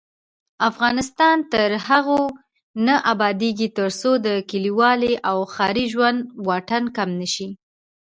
افغانستان 0.69 1.37
تر 1.53 1.69
هغو 1.87 2.21
نه 2.85 2.95
ابادیږي، 3.13 3.67
ترڅو 3.77 4.11
د 4.25 4.27
کلیوالي 4.49 5.13
او 5.29 5.37
ښاري 5.53 5.85
ژوند 5.93 6.19
واټن 6.47 6.83
کم 6.97 7.09
نشي. 7.21 7.47